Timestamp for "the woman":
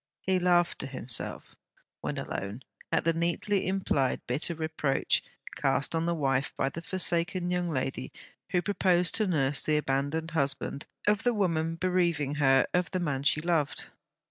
11.21-11.75